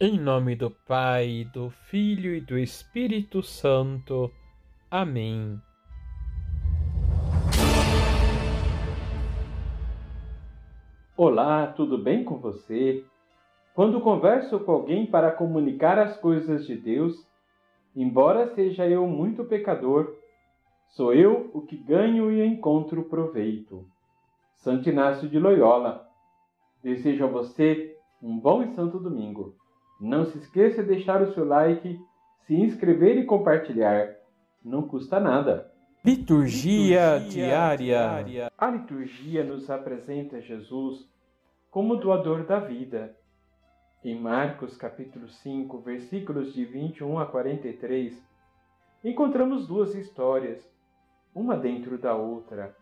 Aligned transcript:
Em 0.00 0.16
nome 0.16 0.54
do 0.54 0.70
Pai, 0.70 1.44
do 1.52 1.70
Filho 1.70 2.32
e 2.32 2.40
do 2.40 2.56
Espírito 2.56 3.42
Santo. 3.42 4.30
Amém. 4.88 5.60
Olá, 11.16 11.66
tudo 11.66 11.98
bem 11.98 12.22
com 12.22 12.38
você? 12.38 13.04
Quando 13.74 14.00
converso 14.00 14.60
com 14.60 14.70
alguém 14.70 15.04
para 15.04 15.32
comunicar 15.32 15.98
as 15.98 16.16
coisas 16.16 16.64
de 16.64 16.76
Deus, 16.76 17.26
embora 17.96 18.54
seja 18.54 18.88
eu 18.88 19.04
muito 19.04 19.46
pecador, 19.46 20.14
sou 20.90 21.12
eu 21.12 21.50
o 21.52 21.62
que 21.62 21.76
ganho 21.76 22.30
e 22.30 22.46
encontro 22.46 23.02
proveito. 23.02 23.84
Santo 24.54 24.88
Inácio 24.88 25.28
de 25.28 25.40
Loyola. 25.40 26.08
Desejo 26.84 27.24
a 27.24 27.28
você 27.28 27.98
um 28.22 28.38
bom 28.38 28.62
e 28.62 28.68
santo 28.76 29.00
domingo. 29.00 29.56
Não 30.00 30.24
se 30.26 30.38
esqueça 30.38 30.82
de 30.82 30.90
deixar 30.90 31.20
o 31.22 31.32
seu 31.34 31.44
like, 31.44 31.98
se 32.46 32.54
inscrever 32.54 33.18
e 33.18 33.26
compartilhar. 33.26 34.14
Não 34.64 34.86
custa 34.86 35.18
nada. 35.18 35.72
Liturgia, 36.04 37.16
liturgia 37.16 37.46
diária. 37.46 37.76
diária. 37.76 38.52
A 38.56 38.70
liturgia 38.70 39.42
nos 39.42 39.68
apresenta 39.68 40.40
Jesus 40.40 41.08
como 41.70 41.96
doador 41.96 42.46
da 42.46 42.60
vida. 42.60 43.16
Em 44.04 44.18
Marcos 44.18 44.76
capítulo 44.76 45.28
5, 45.28 45.80
versículos 45.80 46.54
de 46.54 46.64
21 46.64 47.18
a 47.18 47.26
43, 47.26 48.16
encontramos 49.04 49.66
duas 49.66 49.94
histórias, 49.96 50.64
uma 51.34 51.56
dentro 51.56 51.98
da 51.98 52.14
outra. 52.14 52.76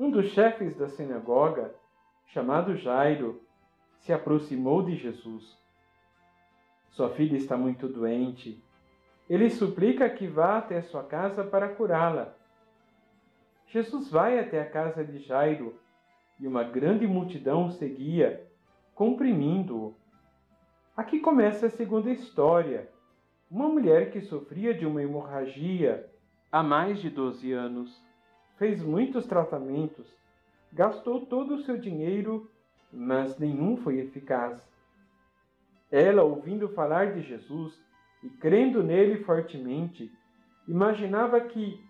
Um 0.00 0.10
dos 0.10 0.28
chefes 0.28 0.74
da 0.76 0.88
sinagoga, 0.88 1.74
chamado 2.28 2.74
Jairo, 2.76 3.42
se 3.98 4.12
aproximou 4.12 4.82
de 4.82 4.96
Jesus. 4.96 5.65
Sua 6.96 7.10
filha 7.10 7.36
está 7.36 7.58
muito 7.58 7.86
doente. 7.86 8.58
Ele 9.28 9.50
suplica 9.50 10.08
que 10.08 10.26
vá 10.26 10.56
até 10.56 10.80
sua 10.80 11.04
casa 11.04 11.44
para 11.44 11.68
curá-la. 11.68 12.34
Jesus 13.66 14.10
vai 14.10 14.38
até 14.38 14.62
a 14.62 14.70
casa 14.70 15.04
de 15.04 15.18
Jairo 15.18 15.78
e 16.40 16.46
uma 16.46 16.64
grande 16.64 17.06
multidão 17.06 17.66
o 17.66 17.70
seguia, 17.70 18.42
comprimindo-o. 18.94 19.94
Aqui 20.96 21.20
começa 21.20 21.66
a 21.66 21.70
segunda 21.70 22.10
história. 22.10 22.88
Uma 23.50 23.68
mulher 23.68 24.10
que 24.10 24.22
sofria 24.22 24.72
de 24.72 24.86
uma 24.86 25.02
hemorragia 25.02 26.10
há 26.50 26.62
mais 26.62 26.98
de 26.98 27.10
12 27.10 27.52
anos. 27.52 28.02
Fez 28.56 28.82
muitos 28.82 29.26
tratamentos, 29.26 30.06
gastou 30.72 31.26
todo 31.26 31.56
o 31.56 31.62
seu 31.62 31.76
dinheiro, 31.76 32.50
mas 32.90 33.38
nenhum 33.38 33.76
foi 33.76 33.98
eficaz. 33.98 34.75
Ela, 35.90 36.22
ouvindo 36.22 36.68
falar 36.68 37.12
de 37.12 37.22
Jesus 37.22 37.80
e 38.22 38.28
crendo 38.28 38.82
nele 38.82 39.22
fortemente, 39.24 40.12
imaginava 40.66 41.40
que, 41.40 41.80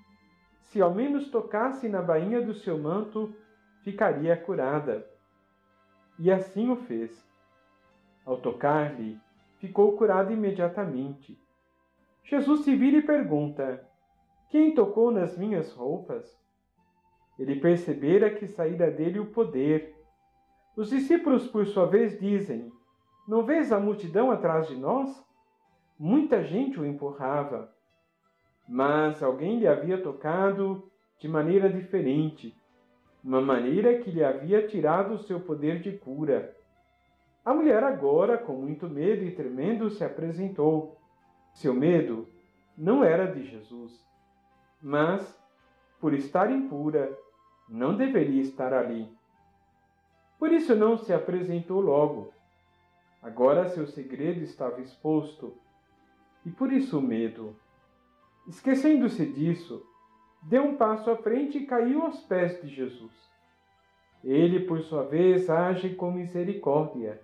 se 0.61 0.81
ao 0.81 0.95
menos 0.95 1.31
tocasse 1.31 1.89
na 1.89 2.03
bainha 2.03 2.43
do 2.43 2.53
seu 2.53 2.79
manto, 2.79 3.35
ficaria 3.83 4.37
curada. 4.37 5.09
E 6.19 6.31
assim 6.31 6.71
o 6.71 6.77
fez. 6.77 7.27
Ao 8.25 8.37
tocar-lhe, 8.37 9.19
ficou 9.59 9.97
curada 9.97 10.33
imediatamente. 10.33 11.39
Jesus 12.25 12.61
se 12.61 12.75
vira 12.75 12.99
e 12.99 13.03
pergunta: 13.03 13.87
Quem 14.51 14.75
tocou 14.75 15.11
nas 15.11 15.39
minhas 15.39 15.73
roupas? 15.73 16.37
Ele 17.39 17.61
percebera 17.61 18.35
que 18.35 18.47
saíra 18.47 18.91
dele 18.91 19.21
o 19.21 19.27
poder. 19.27 19.95
Os 20.77 20.91
discípulos, 20.91 21.47
por 21.47 21.67
sua 21.67 21.87
vez, 21.87 22.19
dizem: 22.19 22.73
Não 23.27 23.43
vês 23.43 23.73
a 23.73 23.81
multidão 23.81 24.31
atrás 24.31 24.69
de 24.69 24.77
nós? 24.77 25.25
Muita 25.99 26.45
gente 26.45 26.79
o 26.79 26.87
empurrava. 26.87 27.73
Mas 28.69 29.23
alguém 29.23 29.59
lhe 29.59 29.67
havia 29.67 30.01
tocado 30.01 30.91
de 31.19 31.29
maneira 31.29 31.69
diferente, 31.69 32.57
uma 33.25 33.41
maneira 33.41 33.99
que 33.99 34.11
lhe 34.11 34.23
havia 34.23 34.67
tirado 34.69 35.15
o 35.15 35.19
seu 35.19 35.41
poder 35.41 35.81
de 35.81 35.93
cura. 35.99 36.55
A 37.45 37.55
mulher 37.55 37.83
agora, 37.83 38.39
com 38.39 38.53
muito 38.55 38.89
medo 38.89 39.25
e 39.25 39.35
tremendo, 39.35 39.91
se 39.91 40.05
apresentou. 40.05 40.97
Seu 41.55 41.73
medo 41.73 42.29
não 42.77 43.03
era 43.03 43.27
de 43.33 43.45
Jesus, 43.45 44.05
mas, 44.83 45.41
por 46.01 46.13
estar 46.13 46.51
impura, 46.51 47.17
não 47.69 47.97
deveria 47.97 48.43
estar 48.43 48.73
ali. 48.73 49.09
Por 50.39 50.53
isso 50.53 50.75
não 50.77 50.97
se 50.97 51.13
apresentou 51.13 51.81
logo. 51.81 52.33
Agora 53.27 53.69
seu 53.71 53.89
segredo 53.89 54.45
estava 54.45 54.81
exposto, 54.81 55.53
e 56.45 56.51
por 56.51 56.73
isso 56.73 57.01
o 57.01 57.03
medo. 57.03 57.57
Esquecendo-se 58.47 59.27
disso, 59.27 59.85
deu 60.45 60.63
um 60.63 60.77
passo 60.77 61.11
à 61.11 61.17
frente 61.17 61.59
e 61.59 61.67
caiu 61.67 62.03
aos 62.03 62.21
pés 62.21 62.63
de 62.63 62.69
Jesus. 62.69 63.11
Ele, 64.23 64.61
por 64.61 64.81
sua 64.81 65.03
vez, 65.03 65.51
age 65.51 65.97
com 65.97 66.13
misericórdia 66.13 67.21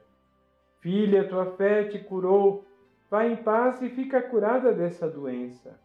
Filha, 0.80 1.28
tua 1.28 1.52
fé 1.52 1.84
te 1.84 2.00
curou. 2.00 2.66
Vá 3.08 3.24
em 3.24 3.36
paz 3.36 3.80
e 3.80 3.88
fica 3.88 4.20
curada 4.20 4.72
dessa 4.72 5.08
doença. 5.08 5.78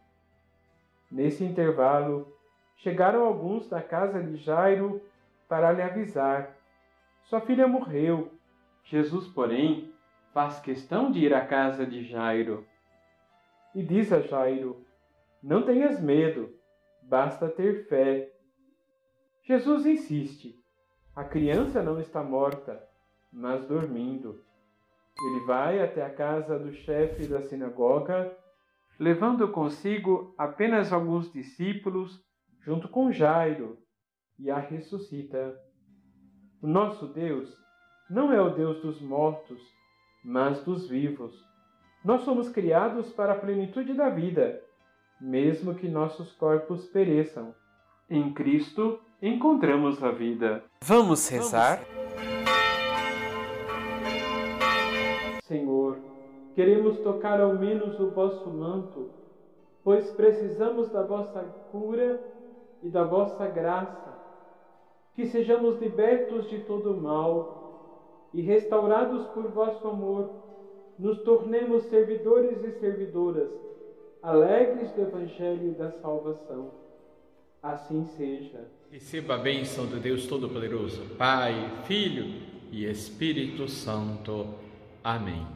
Nesse 1.08 1.44
intervalo, 1.44 2.36
chegaram 2.78 3.24
alguns 3.24 3.68
da 3.68 3.80
casa 3.80 4.20
de 4.20 4.36
Jairo 4.38 5.00
para 5.48 5.70
lhe 5.70 5.80
avisar. 5.80 6.56
Sua 7.22 7.40
filha 7.40 7.68
morreu. 7.68 8.32
Jesus, 8.82 9.28
porém, 9.28 9.92
faz 10.32 10.60
questão 10.60 11.10
de 11.10 11.20
ir 11.20 11.34
à 11.34 11.44
casa 11.44 11.86
de 11.86 12.04
Jairo. 12.04 12.66
E 13.74 13.82
diz 13.82 14.12
a 14.12 14.20
Jairo: 14.20 14.84
Não 15.42 15.62
tenhas 15.62 16.00
medo, 16.00 16.54
basta 17.02 17.48
ter 17.48 17.86
fé. 17.88 18.30
Jesus 19.42 19.86
insiste: 19.86 20.54
A 21.14 21.24
criança 21.24 21.82
não 21.82 22.00
está 22.00 22.22
morta, 22.22 22.82
mas 23.32 23.66
dormindo. 23.66 24.44
Ele 25.26 25.40
vai 25.46 25.80
até 25.82 26.02
a 26.04 26.14
casa 26.14 26.58
do 26.58 26.72
chefe 26.72 27.26
da 27.26 27.42
sinagoga, 27.42 28.36
levando 28.98 29.48
consigo 29.50 30.34
apenas 30.38 30.92
alguns 30.92 31.32
discípulos, 31.32 32.22
junto 32.60 32.88
com 32.88 33.10
Jairo, 33.10 33.78
e 34.38 34.50
a 34.50 34.58
ressuscita. 34.58 35.58
O 36.62 36.66
nosso 36.66 37.08
Deus 37.08 37.56
não 38.08 38.32
é 38.32 38.40
o 38.40 38.50
Deus 38.50 38.80
dos 38.80 39.00
mortos, 39.00 39.60
mas 40.28 40.62
dos 40.62 40.86
vivos. 40.86 41.34
Nós 42.04 42.20
somos 42.20 42.50
criados 42.50 43.10
para 43.14 43.32
a 43.32 43.38
plenitude 43.38 43.94
da 43.94 44.10
vida, 44.10 44.62
mesmo 45.18 45.74
que 45.74 45.88
nossos 45.88 46.30
corpos 46.32 46.84
pereçam. 46.86 47.54
Em 48.10 48.34
Cristo 48.34 49.00
encontramos 49.22 50.02
a 50.04 50.10
vida. 50.10 50.62
Vamos 50.84 51.26
rezar? 51.28 51.80
Vamos. 51.82 51.98
Queremos 56.54 56.98
tocar 56.98 57.40
ao 57.40 57.54
menos 57.54 57.98
o 57.98 58.10
vosso 58.10 58.50
manto, 58.50 59.10
pois 59.82 60.10
precisamos 60.10 60.90
da 60.90 61.04
vossa 61.04 61.40
cura 61.72 62.20
e 62.82 62.90
da 62.90 63.04
vossa 63.04 63.46
graça. 63.46 64.12
Que 65.14 65.24
sejamos 65.24 65.80
libertos 65.80 66.50
de 66.50 66.58
todo 66.64 67.00
mal 67.00 67.67
e 68.32 68.40
restaurados 68.42 69.26
por 69.28 69.48
vosso 69.48 69.86
amor, 69.88 70.30
nos 70.98 71.18
tornemos 71.22 71.84
servidores 71.84 72.62
e 72.64 72.72
servidoras, 72.78 73.48
alegres 74.22 74.90
do 74.92 75.02
Evangelho 75.02 75.74
da 75.74 75.92
salvação. 75.92 76.70
Assim 77.62 78.04
seja. 78.16 78.66
Receba 78.90 79.34
a 79.34 79.38
bênção 79.38 79.86
do 79.86 79.98
Deus 79.98 80.26
Todo-Poderoso, 80.26 81.02
Pai, 81.16 81.54
Filho 81.84 82.42
e 82.70 82.84
Espírito 82.84 83.68
Santo. 83.68 84.46
Amém. 85.02 85.46